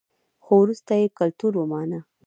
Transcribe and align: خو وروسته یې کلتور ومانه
خو 0.43 0.53
وروسته 0.63 0.93
یې 1.01 1.15
کلتور 1.19 1.53
ومانه 1.57 1.99